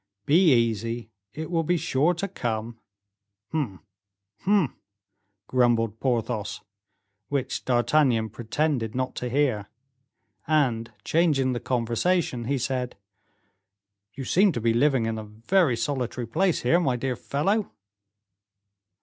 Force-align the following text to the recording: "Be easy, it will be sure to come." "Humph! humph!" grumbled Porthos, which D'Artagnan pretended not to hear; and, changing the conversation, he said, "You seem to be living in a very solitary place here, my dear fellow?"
"Be 0.25 0.51
easy, 0.55 1.11
it 1.31 1.51
will 1.51 1.61
be 1.61 1.77
sure 1.77 2.15
to 2.15 2.27
come." 2.27 2.79
"Humph! 3.51 3.81
humph!" 4.39 4.71
grumbled 5.45 5.99
Porthos, 5.99 6.61
which 7.29 7.63
D'Artagnan 7.65 8.29
pretended 8.31 8.95
not 8.95 9.13
to 9.17 9.29
hear; 9.29 9.69
and, 10.47 10.91
changing 11.03 11.53
the 11.53 11.59
conversation, 11.59 12.45
he 12.45 12.57
said, 12.57 12.97
"You 14.15 14.25
seem 14.25 14.51
to 14.53 14.59
be 14.59 14.73
living 14.73 15.05
in 15.05 15.19
a 15.19 15.23
very 15.23 15.77
solitary 15.77 16.25
place 16.25 16.63
here, 16.63 16.79
my 16.79 16.95
dear 16.95 17.15
fellow?" 17.15 17.71